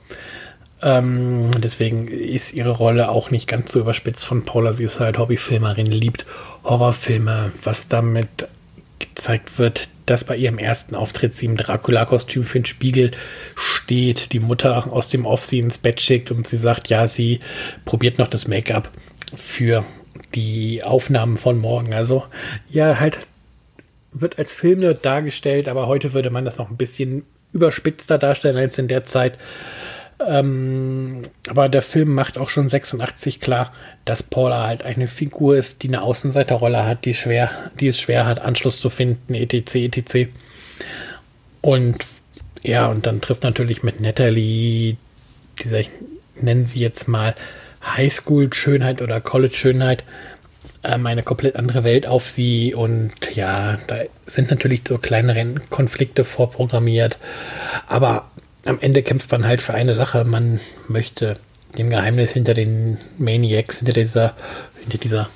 Ähm, 0.81 1.51
deswegen 1.59 2.09
ist 2.09 2.53
ihre 2.53 2.71
Rolle 2.71 3.09
auch 3.09 3.31
nicht 3.31 3.49
ganz 3.49 3.73
so 3.73 3.81
überspitzt 3.81 4.25
von 4.25 4.45
Paula. 4.45 4.73
Sie 4.73 4.85
ist 4.85 5.01
halt 5.01 5.19
Hobbyfilmerin, 5.19 5.87
liebt 5.87 6.25
Horrorfilme, 6.65 7.53
was 7.63 7.89
damit 7.89 8.49
gezeigt 8.99 9.59
wird, 9.59 9.89
dass 10.07 10.25
bei 10.25 10.37
ihrem 10.37 10.59
ersten 10.59 10.95
Auftritt 10.95 11.35
sie 11.35 11.47
im 11.47 11.57
Dracula-Kostüm 11.57 12.45
für 12.45 12.61
den 12.61 12.67
Spiegel 12.67 13.11
steht, 13.57 14.33
die 14.33 14.41
Mutter 14.41 14.93
aus 14.93 15.09
dem 15.09 15.27
Off 15.27 15.45
sie 15.45 15.59
ins 15.59 15.79
Bett 15.79 16.01
schickt 16.01 16.31
und 16.31 16.47
sie 16.47 16.57
sagt, 16.57 16.89
ja, 16.89 17.09
sie 17.09 17.41
probiert 17.85 18.19
noch 18.19 18.29
das 18.29 18.49
Make-up 18.49 18.91
für 19.35 19.85
die 20.35 20.83
Aufnahmen 20.83 21.37
von 21.37 21.59
morgen. 21.59 21.95
Also, 21.95 22.25
ja, 22.71 22.99
halt 22.99 23.27
wird 24.13 24.39
als 24.39 24.53
Film 24.53 24.83
dargestellt, 25.03 25.69
aber 25.69 25.87
heute 25.87 26.13
würde 26.13 26.31
man 26.31 26.45
das 26.45 26.59
noch 26.59 26.71
ein 26.71 26.77
bisschen 26.77 27.25
überspitzter 27.53 28.19
darstellen 28.19 28.57
als 28.57 28.79
in 28.79 28.89
der 28.89 29.05
Zeit. 29.05 29.39
Ähm, 30.27 31.23
aber 31.49 31.69
der 31.69 31.83
Film 31.83 32.15
macht 32.15 32.39
auch 32.39 32.49
schon 32.49 32.69
86 32.69 33.41
klar, 33.41 33.73
dass 34.05 34.23
Paula 34.23 34.67
halt 34.67 34.83
eine 34.83 35.07
Figur 35.07 35.57
ist, 35.57 35.83
die 35.83 35.89
eine 35.89 36.03
Außenseiterrolle 36.03 36.85
hat, 36.85 37.05
die 37.05 37.15
schwer, 37.15 37.51
die 37.79 37.89
es 37.89 38.01
schwer 38.01 38.27
hat, 38.27 38.41
Anschluss 38.41 38.81
zu 38.81 38.91
finden, 38.91 39.35
etc. 39.35 39.77
etc. 39.77 40.31
Und 41.61 41.99
ja, 42.63 42.87
und 42.89 43.07
dann 43.07 43.21
trifft 43.21 43.45
natürlich 43.45 43.83
mit 43.83 44.01
Natalie 44.01 44.97
dieser, 45.63 45.81
ich 45.81 45.91
nenne 46.41 46.65
sie 46.65 46.81
jetzt 46.81 47.07
mal 47.09 47.35
Highschool-Schönheit 47.85 49.03
oder 49.03 49.21
College-Schönheit, 49.21 50.05
ähm, 50.85 51.07
eine 51.07 51.23
komplett 51.23 51.57
andere 51.57 51.85
Welt 51.85 52.07
auf 52.07 52.27
sie 52.29 52.75
und 52.75 53.13
ja, 53.35 53.79
da 53.87 54.01
sind 54.27 54.51
natürlich 54.51 54.83
so 54.87 54.99
kleinere 54.99 55.47
Konflikte 55.71 56.25
vorprogrammiert, 56.25 57.19
aber 57.87 58.31
am 58.69 58.79
Ende 58.81 59.03
kämpft 59.03 59.31
man 59.33 59.47
halt 59.47 59.63
für 59.63 59.75
eine 59.75 59.95
Sache. 59.95 60.25
Man 60.25 60.61
möchte 60.89 61.39
dem 61.77 61.91
Geheimnis 61.91 62.33
hinter 62.33 62.55
den 62.55 62.99
Maniacs, 63.17 63.79
hinter 63.79 63.95
dieser, 63.95 64.35
hinter 64.81 64.99
dieser, 64.99 65.29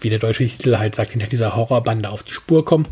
wie 0.00 0.10
der 0.10 0.18
deutsche 0.18 0.46
Titel 0.46 0.78
halt 0.78 0.94
sagt, 0.94 1.10
hinter 1.10 1.26
dieser 1.26 1.56
Horrorbande 1.56 2.08
auf 2.08 2.22
die 2.22 2.32
Spur 2.32 2.64
kommen. 2.64 2.88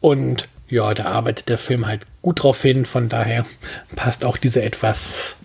Und 0.00 0.48
ja, 0.68 0.94
da 0.94 1.04
arbeitet 1.06 1.48
der 1.48 1.58
Film 1.58 1.86
halt 1.86 2.06
gut 2.22 2.42
drauf 2.42 2.62
hin. 2.62 2.84
Von 2.84 3.08
daher 3.08 3.44
passt 3.96 4.24
auch 4.24 4.36
diese 4.36 4.62
etwas 4.62 5.36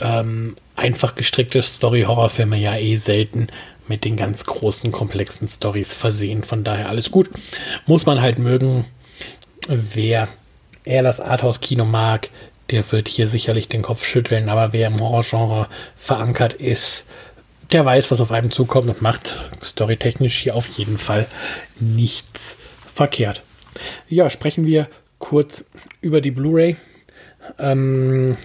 ähm, 0.00 0.56
einfach 0.74 1.14
gestrickte 1.14 1.62
Story-Horrorfilme 1.62 2.56
ja 2.56 2.76
eh 2.76 2.96
selten 2.96 3.46
mit 3.86 4.04
den 4.04 4.16
ganz 4.16 4.44
großen, 4.44 4.90
komplexen 4.90 5.46
Stories 5.46 5.94
versehen. 5.94 6.42
Von 6.42 6.64
daher 6.64 6.88
alles 6.88 7.10
gut. 7.10 7.30
Muss 7.86 8.06
man 8.06 8.20
halt 8.20 8.38
mögen. 8.38 8.84
Wer 9.68 10.28
eher 10.84 11.02
das 11.02 11.20
Arthouse-Kino 11.20 11.84
mag, 11.84 12.30
der 12.70 12.90
wird 12.90 13.08
hier 13.08 13.28
sicherlich 13.28 13.68
den 13.68 13.82
Kopf 13.82 14.04
schütteln, 14.04 14.48
aber 14.48 14.72
wer 14.72 14.88
im 14.88 15.00
Horrorgenre 15.00 15.68
verankert 15.96 16.54
ist, 16.54 17.04
der 17.70 17.84
weiß, 17.84 18.10
was 18.10 18.20
auf 18.20 18.32
einem 18.32 18.50
zukommt 18.50 18.88
und 18.88 19.02
macht 19.02 19.34
storytechnisch 19.62 20.38
hier 20.38 20.56
auf 20.56 20.66
jeden 20.68 20.98
Fall 20.98 21.26
nichts 21.80 22.56
verkehrt. 22.94 23.42
Ja, 24.08 24.30
sprechen 24.30 24.66
wir 24.66 24.88
kurz 25.18 25.64
über 26.00 26.20
die 26.20 26.30
Blu-ray. 26.30 26.76
Ähm, 27.58 28.36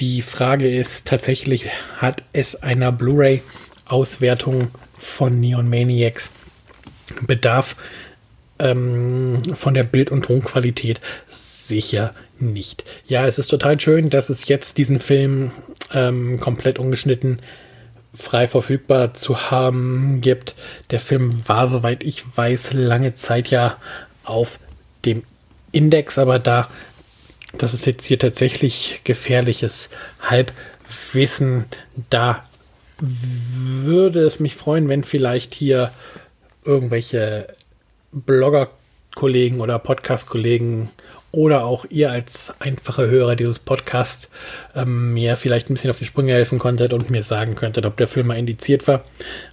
die 0.00 0.22
Frage 0.22 0.68
ist 0.68 1.06
tatsächlich, 1.06 1.68
hat 1.98 2.22
es 2.32 2.62
einer 2.62 2.92
Blu-ray-Auswertung 2.92 4.68
von 4.96 5.40
Neon 5.40 5.68
Maniacs 5.68 6.30
Bedarf? 7.22 7.76
Ähm, 8.58 9.42
von 9.54 9.74
der 9.74 9.84
Bild- 9.84 10.10
und 10.10 10.24
Tonqualität 10.24 11.00
sicher 11.30 12.14
nicht. 12.38 12.84
Ja, 13.06 13.26
es 13.26 13.38
ist 13.38 13.48
total 13.48 13.80
schön, 13.80 14.10
dass 14.10 14.28
es 14.28 14.48
jetzt 14.48 14.78
diesen 14.78 14.98
Film 14.98 15.50
ähm, 15.92 16.38
komplett 16.40 16.78
ungeschnitten 16.78 17.40
frei 18.14 18.46
verfügbar 18.46 19.14
zu 19.14 19.50
haben 19.50 20.20
gibt. 20.20 20.54
Der 20.90 21.00
Film 21.00 21.48
war, 21.48 21.68
soweit 21.68 22.04
ich 22.04 22.24
weiß, 22.36 22.72
lange 22.72 23.14
Zeit 23.14 23.48
ja 23.48 23.76
auf 24.24 24.58
dem 25.04 25.22
Index, 25.72 26.18
aber 26.18 26.38
da, 26.38 26.68
das 27.58 27.74
ist 27.74 27.86
jetzt 27.86 28.04
hier 28.04 28.18
tatsächlich 28.18 29.00
gefährliches 29.04 29.88
Halbwissen, 30.20 31.64
da 32.10 32.44
würde 33.00 34.20
es 34.20 34.38
mich 34.38 34.54
freuen, 34.54 34.88
wenn 34.88 35.02
vielleicht 35.02 35.54
hier 35.54 35.90
irgendwelche 36.64 37.48
Blogger 38.14 38.70
Kollegen 39.14 39.60
oder 39.60 39.78
Podcast-Kollegen 39.78 40.88
oder 41.32 41.64
auch 41.64 41.84
ihr 41.90 42.10
als 42.12 42.54
einfache 42.60 43.08
Hörer 43.08 43.34
dieses 43.34 43.58
Podcasts 43.58 44.28
ähm, 44.76 45.14
mir 45.14 45.36
vielleicht 45.36 45.68
ein 45.68 45.74
bisschen 45.74 45.90
auf 45.90 45.98
die 45.98 46.04
Sprünge 46.04 46.32
helfen 46.32 46.58
konntet 46.58 46.92
und 46.92 47.10
mir 47.10 47.24
sagen 47.24 47.56
könntet, 47.56 47.86
ob 47.86 47.96
der 47.96 48.06
Film 48.06 48.28
mal 48.28 48.38
indiziert 48.38 48.86
war. 48.86 49.04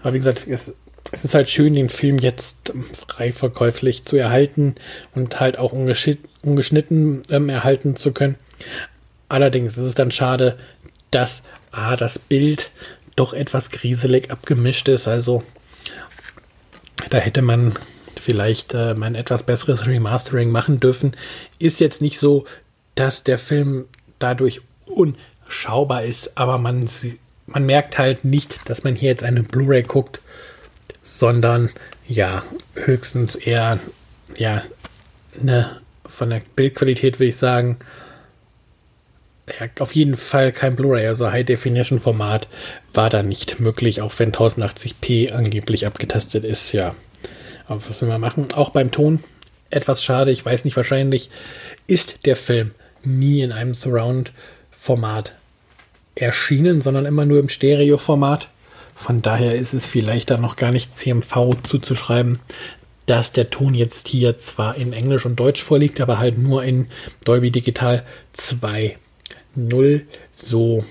Aber 0.02 0.14
wie 0.14 0.20
gesagt, 0.20 0.44
es, 0.48 0.74
es 1.12 1.26
ist 1.26 1.34
halt 1.34 1.50
schön, 1.50 1.74
den 1.74 1.90
Film 1.90 2.20
jetzt 2.20 2.74
frei 3.08 3.34
verkäuflich 3.34 4.06
zu 4.06 4.16
erhalten 4.16 4.76
und 5.16 5.40
halt 5.40 5.58
auch 5.58 5.74
ungeschnitten 5.74 7.24
ähm, 7.30 7.50
erhalten 7.50 7.96
zu 7.96 8.12
können. 8.12 8.36
Allerdings 9.28 9.78
ist 9.78 9.86
es 9.86 9.96
dann 9.96 10.12
schade, 10.12 10.58
dass 11.10 11.42
ah, 11.72 11.96
das 11.96 12.20
Bild 12.20 12.70
doch 13.16 13.34
etwas 13.34 13.72
grieselig 13.72 14.30
abgemischt 14.30 14.88
ist. 14.88 15.08
Also 15.08 15.44
da 17.10 17.18
hätte 17.18 17.42
man 17.42 17.74
vielleicht 18.22 18.74
äh, 18.74 18.94
ein 18.94 19.16
etwas 19.16 19.44
besseres 19.44 19.86
Remastering 19.86 20.52
machen 20.52 20.80
dürfen. 20.80 21.16
Ist 21.60 21.80
jetzt 21.80 22.02
nicht 22.02 22.20
so, 22.20 22.46
dass 22.96 23.24
der 23.24 23.38
Film 23.38 23.86
dadurch 24.20 24.62
unschaubar 24.86 26.04
ist, 26.04 26.38
aber 26.38 26.58
man, 26.58 26.88
man 27.48 27.66
merkt 27.66 27.98
halt 27.98 28.26
nicht, 28.26 28.70
dass 28.70 28.84
man 28.84 28.96
hier 28.96 29.10
jetzt 29.10 29.24
eine 29.24 29.44
Blu-ray 29.44 29.84
guckt, 29.84 30.22
sondern 31.02 31.70
ja, 32.08 32.44
höchstens 32.76 33.36
eher 33.36 33.80
ja, 34.38 34.62
eine, 35.40 35.82
von 36.06 36.30
der 36.30 36.42
Bildqualität 36.56 37.20
würde 37.20 37.30
ich 37.30 37.38
sagen, 37.38 37.78
ja, 39.60 39.68
auf 39.80 39.96
jeden 39.96 40.18
Fall 40.18 40.52
kein 40.52 40.76
Blu-ray, 40.76 41.08
also 41.08 41.32
High 41.32 41.46
Definition 41.46 42.00
Format 42.00 42.48
war 42.94 43.10
da 43.10 43.24
nicht 43.24 43.60
möglich, 43.60 44.02
auch 44.02 44.14
wenn 44.20 44.32
1080p 44.32 45.32
angeblich 45.32 45.88
abgetastet 45.88 46.46
ist, 46.46 46.72
ja. 46.74 46.96
Aber 47.72 47.82
was 47.88 48.02
will 48.02 48.10
man 48.10 48.20
machen? 48.20 48.50
Auch 48.54 48.72
beim 48.72 48.92
Ton 48.92 49.24
etwas 49.70 50.04
schade. 50.04 50.32
Ich 50.32 50.46
weiß 50.46 50.66
nicht, 50.66 50.76
wahrscheinlich 50.76 51.30
ist 51.88 52.26
der 52.26 52.36
Film 52.36 52.72
nie 53.02 53.44
in 53.44 53.54
einem 53.54 53.74
Surround-Format 53.74 55.34
erschienen, 56.16 56.82
sondern 56.82 57.06
immer 57.06 57.24
nur 57.24 57.40
im 57.40 57.48
Stereo-Format. 57.48 58.50
Von 58.94 59.22
daher 59.22 59.56
ist 59.56 59.74
es 59.74 59.88
vielleicht 59.88 60.32
dann 60.32 60.42
noch 60.42 60.58
gar 60.58 60.72
nicht 60.72 60.94
CMV 60.94 61.62
zuzuschreiben, 61.64 62.40
dass 63.06 63.32
der 63.32 63.50
Ton 63.50 63.74
jetzt 63.74 64.10
hier 64.10 64.36
zwar 64.36 64.76
in 64.76 64.92
Englisch 64.92 65.26
und 65.26 65.40
Deutsch 65.40 65.64
vorliegt, 65.64 66.02
aber 66.02 66.20
halt 66.20 66.38
nur 66.38 66.66
in 66.66 66.90
Dolby 67.24 67.52
Digital 67.52 68.04
2.0. 68.36 70.02
So 70.34 70.84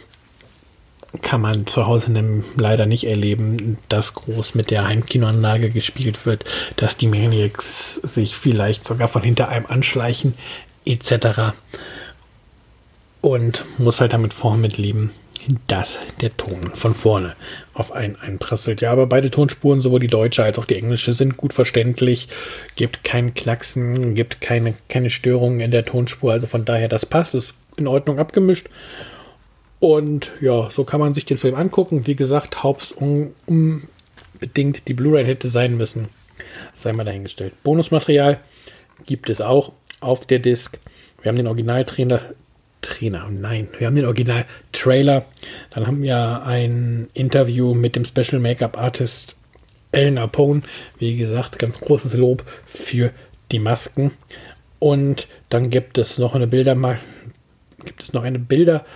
kann 1.22 1.40
man 1.40 1.66
zu 1.66 1.86
Hause 1.86 2.12
leider 2.56 2.86
nicht 2.86 3.04
erleben, 3.04 3.78
dass 3.88 4.14
groß 4.14 4.54
mit 4.54 4.70
der 4.70 4.86
Heimkinoanlage 4.86 5.70
gespielt 5.70 6.24
wird, 6.26 6.44
dass 6.76 6.96
die 6.96 7.08
Maniacs 7.08 7.94
sich 7.94 8.36
vielleicht 8.36 8.84
sogar 8.84 9.08
von 9.08 9.22
hinter 9.22 9.48
einem 9.48 9.66
anschleichen, 9.66 10.34
etc. 10.84 11.52
Und 13.20 13.64
muss 13.78 14.00
halt 14.00 14.12
damit 14.12 14.32
vorher 14.32 14.60
mitleben, 14.60 15.10
dass 15.66 15.98
der 16.20 16.36
Ton 16.36 16.70
von 16.74 16.94
vorne 16.94 17.34
auf 17.74 17.92
einen 17.92 18.16
einprasselt. 18.16 18.80
Ja, 18.80 18.92
aber 18.92 19.06
beide 19.06 19.30
Tonspuren, 19.30 19.80
sowohl 19.80 20.00
die 20.00 20.06
deutsche 20.06 20.44
als 20.44 20.58
auch 20.58 20.64
die 20.64 20.76
englische, 20.76 21.14
sind 21.14 21.36
gut 21.36 21.52
verständlich. 21.52 22.28
Gibt 22.76 23.04
kein 23.04 23.34
Klacksen, 23.34 24.14
gibt 24.14 24.40
keine, 24.40 24.74
keine 24.88 25.10
Störungen 25.10 25.60
in 25.60 25.70
der 25.70 25.84
Tonspur. 25.84 26.32
Also 26.32 26.46
von 26.46 26.64
daher, 26.64 26.88
das 26.88 27.06
passt, 27.06 27.34
ist 27.34 27.54
in 27.76 27.88
Ordnung 27.88 28.18
abgemischt. 28.18 28.68
Und 29.80 30.30
ja, 30.40 30.70
so 30.70 30.84
kann 30.84 31.00
man 31.00 31.14
sich 31.14 31.24
den 31.24 31.38
Film 31.38 31.54
angucken. 31.54 32.06
Wie 32.06 32.14
gesagt, 32.14 32.62
Haupts 32.62 32.92
unbedingt 32.92 34.86
die 34.86 34.94
Blu-ray 34.94 35.24
hätte 35.24 35.48
sein 35.48 35.76
müssen. 35.76 36.02
Sei 36.74 36.92
mal 36.92 37.04
dahingestellt. 37.04 37.54
Bonusmaterial 37.62 38.40
gibt 39.06 39.30
es 39.30 39.40
auch 39.40 39.72
auf 40.00 40.26
der 40.26 40.38
Disc. 40.38 40.78
Wir 41.22 41.30
haben 41.30 41.36
den 41.36 41.46
Originaltrainer. 41.46 42.20
Trainer, 42.82 43.28
nein, 43.30 43.68
wir 43.76 43.86
haben 43.86 43.96
den 43.96 44.06
Original-Trailer. 44.06 45.26
Dann 45.68 45.86
haben 45.86 46.02
wir 46.02 46.44
ein 46.44 47.10
Interview 47.12 47.74
mit 47.74 47.94
dem 47.94 48.06
Special 48.06 48.40
Make-up 48.40 48.78
Artist 48.78 49.36
Ellen 49.92 50.16
Apone. 50.16 50.62
Wie 50.98 51.16
gesagt, 51.16 51.58
ganz 51.58 51.78
großes 51.78 52.14
Lob 52.14 52.42
für 52.64 53.12
die 53.52 53.58
Masken. 53.58 54.12
Und 54.78 55.28
dann 55.50 55.68
gibt 55.68 55.98
es 55.98 56.16
noch 56.16 56.34
eine 56.34 56.46
Bilder, 56.46 56.74
gibt 57.84 58.02
es 58.02 58.14
noch 58.14 58.22
eine 58.22 58.38
Bilder 58.38 58.86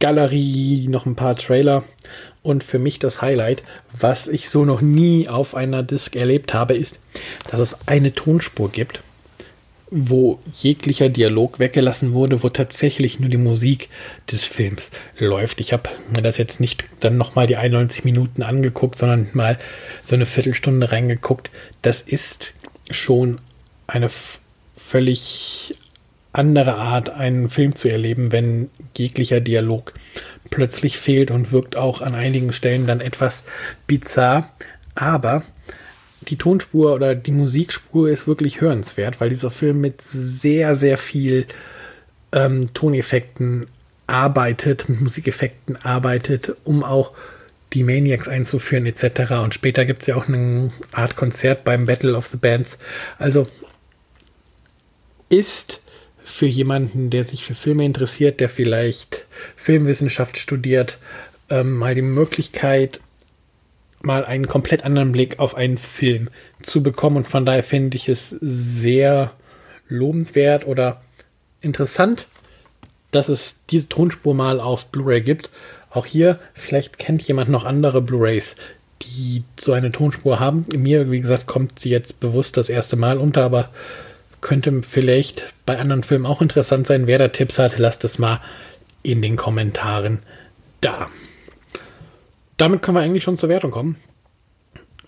Galerie, 0.00 0.86
noch 0.88 1.06
ein 1.06 1.16
paar 1.16 1.36
Trailer 1.36 1.84
und 2.42 2.62
für 2.62 2.78
mich 2.78 2.98
das 2.98 3.20
Highlight, 3.20 3.64
was 3.98 4.28
ich 4.28 4.48
so 4.48 4.64
noch 4.64 4.80
nie 4.80 5.28
auf 5.28 5.54
einer 5.54 5.82
Disc 5.82 6.14
erlebt 6.14 6.54
habe, 6.54 6.74
ist, 6.74 7.00
dass 7.50 7.60
es 7.60 7.76
eine 7.86 8.14
Tonspur 8.14 8.70
gibt, 8.70 9.00
wo 9.90 10.38
jeglicher 10.52 11.08
Dialog 11.08 11.58
weggelassen 11.58 12.12
wurde, 12.12 12.42
wo 12.42 12.48
tatsächlich 12.48 13.18
nur 13.20 13.28
die 13.28 13.38
Musik 13.38 13.88
des 14.30 14.44
Films 14.44 14.90
läuft. 15.18 15.60
Ich 15.60 15.72
habe 15.72 15.90
mir 16.14 16.22
das 16.22 16.38
jetzt 16.38 16.60
nicht 16.60 16.84
dann 17.00 17.16
nochmal 17.16 17.46
die 17.46 17.56
91 17.56 18.04
Minuten 18.04 18.42
angeguckt, 18.42 18.98
sondern 18.98 19.28
mal 19.32 19.58
so 20.02 20.14
eine 20.14 20.26
Viertelstunde 20.26 20.92
reingeguckt. 20.92 21.50
Das 21.82 22.00
ist 22.02 22.52
schon 22.90 23.40
eine 23.86 24.10
völlig 24.76 25.74
andere 26.32 26.74
Art, 26.74 27.10
einen 27.10 27.48
Film 27.48 27.74
zu 27.74 27.88
erleben, 27.88 28.32
wenn 28.32 28.70
jeglicher 28.96 29.40
Dialog 29.40 29.94
plötzlich 30.50 30.98
fehlt 30.98 31.30
und 31.30 31.52
wirkt 31.52 31.76
auch 31.76 32.00
an 32.00 32.14
einigen 32.14 32.52
Stellen 32.52 32.86
dann 32.86 33.00
etwas 33.00 33.44
bizarr. 33.86 34.50
Aber 34.94 35.42
die 36.22 36.36
Tonspur 36.36 36.94
oder 36.94 37.14
die 37.14 37.32
Musikspur 37.32 38.08
ist 38.08 38.26
wirklich 38.26 38.60
hörenswert, 38.60 39.20
weil 39.20 39.30
dieser 39.30 39.50
Film 39.50 39.80
mit 39.80 40.02
sehr, 40.02 40.76
sehr 40.76 40.98
viel 40.98 41.46
ähm, 42.32 42.72
Toneffekten 42.74 43.66
arbeitet, 44.06 44.88
mit 44.88 45.00
Musikeffekten 45.00 45.76
arbeitet, 45.76 46.56
um 46.64 46.82
auch 46.84 47.12
die 47.74 47.84
Maniacs 47.84 48.28
einzuführen 48.28 48.86
etc. 48.86 49.32
Und 49.42 49.54
später 49.54 49.84
gibt 49.84 50.00
es 50.00 50.06
ja 50.06 50.16
auch 50.16 50.28
eine 50.28 50.70
Art 50.92 51.16
Konzert 51.16 51.64
beim 51.64 51.86
Battle 51.86 52.16
of 52.16 52.26
the 52.26 52.38
Bands. 52.38 52.78
Also 53.18 53.46
ist 55.28 55.80
für 56.28 56.46
jemanden, 56.46 57.08
der 57.10 57.24
sich 57.24 57.44
für 57.44 57.54
Filme 57.54 57.84
interessiert, 57.84 58.38
der 58.38 58.48
vielleicht 58.50 59.26
Filmwissenschaft 59.56 60.36
studiert, 60.36 60.98
ähm, 61.48 61.76
mal 61.76 61.94
die 61.94 62.02
Möglichkeit, 62.02 63.00
mal 64.02 64.24
einen 64.24 64.46
komplett 64.46 64.84
anderen 64.84 65.10
Blick 65.10 65.38
auf 65.38 65.54
einen 65.54 65.78
Film 65.78 66.28
zu 66.62 66.82
bekommen. 66.82 67.16
Und 67.16 67.26
von 67.26 67.46
daher 67.46 67.62
finde 67.62 67.96
ich 67.96 68.08
es 68.08 68.30
sehr 68.40 69.32
lobenswert 69.88 70.66
oder 70.66 71.00
interessant, 71.62 72.26
dass 73.10 73.30
es 73.30 73.56
diese 73.70 73.88
Tonspur 73.88 74.34
mal 74.34 74.60
auf 74.60 74.86
Blu-ray 74.86 75.22
gibt. 75.22 75.50
Auch 75.90 76.04
hier, 76.04 76.38
vielleicht 76.52 76.98
kennt 76.98 77.22
jemand 77.22 77.48
noch 77.48 77.64
andere 77.64 78.02
Blu-rays, 78.02 78.54
die 79.00 79.44
so 79.58 79.72
eine 79.72 79.90
Tonspur 79.90 80.38
haben. 80.38 80.66
Mir, 80.76 81.10
wie 81.10 81.20
gesagt, 81.20 81.46
kommt 81.46 81.78
sie 81.78 81.88
jetzt 81.88 82.20
bewusst 82.20 82.58
das 82.58 82.68
erste 82.68 82.96
Mal 82.96 83.16
unter, 83.16 83.44
aber 83.44 83.70
könnte 84.40 84.82
vielleicht 84.82 85.54
bei 85.66 85.78
anderen 85.78 86.02
Filmen 86.02 86.26
auch 86.26 86.40
interessant 86.42 86.86
sein. 86.86 87.06
Wer 87.06 87.18
da 87.18 87.28
Tipps 87.28 87.58
hat, 87.58 87.78
lasst 87.78 88.04
es 88.04 88.18
mal 88.18 88.40
in 89.02 89.22
den 89.22 89.36
Kommentaren 89.36 90.20
da. 90.80 91.08
Damit 92.56 92.82
können 92.82 92.96
wir 92.96 93.02
eigentlich 93.02 93.22
schon 93.22 93.38
zur 93.38 93.48
Wertung 93.48 93.70
kommen. 93.70 93.96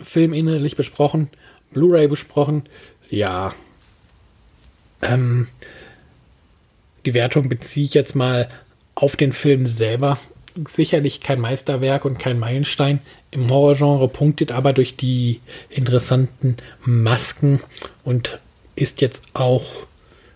Film 0.00 0.32
inhaltlich 0.32 0.76
besprochen, 0.76 1.30
Blu-ray 1.72 2.08
besprochen. 2.08 2.64
Ja. 3.10 3.52
Ähm, 5.02 5.48
die 7.04 7.14
Wertung 7.14 7.48
beziehe 7.48 7.86
ich 7.86 7.94
jetzt 7.94 8.14
mal 8.14 8.48
auf 8.94 9.16
den 9.16 9.32
Film 9.32 9.66
selber. 9.66 10.18
Sicherlich 10.68 11.20
kein 11.20 11.40
Meisterwerk 11.40 12.04
und 12.04 12.18
kein 12.18 12.38
Meilenstein 12.38 13.00
im 13.30 13.48
Horrorgenre, 13.48 14.08
punktet 14.08 14.52
aber 14.52 14.72
durch 14.72 14.96
die 14.96 15.40
interessanten 15.68 16.56
Masken 16.84 17.60
und 18.04 18.40
ist 18.80 19.00
jetzt 19.00 19.24
auch 19.34 19.64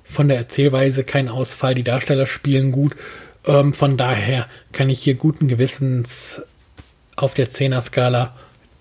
von 0.04 0.28
der 0.28 0.36
Erzählweise 0.36 1.04
kein 1.04 1.28
Ausfall. 1.28 1.74
Die 1.74 1.82
Darsteller 1.82 2.26
spielen 2.26 2.72
gut. 2.72 2.94
Ähm, 3.46 3.72
von 3.72 3.96
daher 3.96 4.48
kann 4.72 4.90
ich 4.90 5.02
hier 5.02 5.14
guten 5.14 5.48
Gewissens 5.48 6.42
auf 7.16 7.34
der 7.34 7.48
10er-Skala 7.50 8.34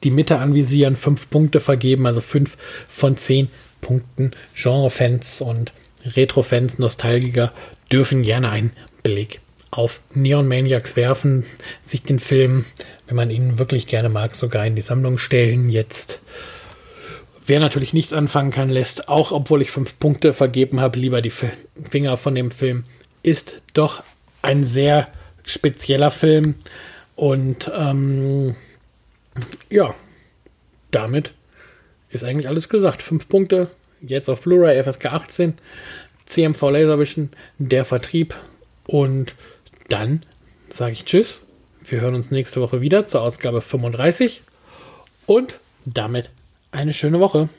die 0.03 0.11
Mitte 0.11 0.39
anvisieren, 0.39 0.97
fünf 0.97 1.29
Punkte 1.29 1.59
vergeben, 1.59 2.05
also 2.05 2.19
fünf 2.19 2.57
von 2.89 3.15
zehn 3.15 3.47
Punkten. 3.79 4.31
Genre-Fans 4.53 5.41
und 5.41 5.73
Retro-Fans, 6.05 6.79
Nostalgiker 6.79 7.53
dürfen 7.91 8.23
gerne 8.23 8.49
einen 8.49 8.73
Blick 9.01 9.39
auf 9.71 10.01
Neon 10.13 10.47
Maniacs 10.47 10.95
werfen, 10.95 11.45
sich 11.83 12.03
den 12.03 12.19
Film, 12.19 12.65
wenn 13.07 13.15
man 13.15 13.31
ihn 13.31 13.57
wirklich 13.57 13.87
gerne 13.87 14.09
mag, 14.09 14.35
sogar 14.35 14.65
in 14.67 14.75
die 14.75 14.81
Sammlung 14.81 15.17
stellen. 15.17 15.69
Jetzt 15.69 16.21
Wer 17.45 17.59
natürlich 17.59 17.93
nichts 17.93 18.13
anfangen 18.13 18.51
kann, 18.51 18.69
lässt 18.69 19.09
auch, 19.09 19.31
obwohl 19.31 19.61
ich 19.61 19.71
fünf 19.71 19.99
Punkte 19.99 20.33
vergeben 20.33 20.79
habe, 20.79 20.97
lieber 20.97 21.21
die 21.21 21.31
Finger 21.31 22.15
von 22.15 22.35
dem 22.35 22.51
Film. 22.51 22.85
Ist 23.21 23.61
doch 23.73 24.03
ein 24.41 24.63
sehr 24.63 25.09
spezieller 25.45 26.09
Film. 26.09 26.55
Und 27.15 27.69
ähm, 27.75 28.55
ja, 29.69 29.93
damit 30.91 31.33
ist 32.09 32.23
eigentlich 32.23 32.47
alles 32.47 32.69
gesagt. 32.69 33.01
Fünf 33.01 33.27
Punkte, 33.27 33.69
jetzt 34.01 34.29
auf 34.29 34.41
Blu-ray 34.41 34.81
FSK 34.81 35.07
18, 35.07 35.53
CMV 36.25 36.61
Laservision, 36.61 37.29
der 37.57 37.83
Vertrieb. 37.83 38.35
Und 38.87 39.35
dann 39.89 40.21
sage 40.69 40.93
ich 40.93 41.03
Tschüss. 41.03 41.41
Wir 41.85 41.99
hören 41.99 42.15
uns 42.15 42.31
nächste 42.31 42.61
Woche 42.61 42.79
wieder 42.79 43.05
zur 43.05 43.21
Ausgabe 43.21 43.61
35 43.61 44.43
und 45.25 45.59
damit 45.83 46.29
eine 46.73 46.93
schöne 46.93 47.19
Woche. 47.19 47.49